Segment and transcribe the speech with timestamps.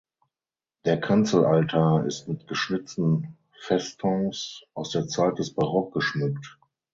[0.83, 6.57] Der Kanzelaltar ist mit geschnitzten Festons aus der Zeit des Barock geschmückt.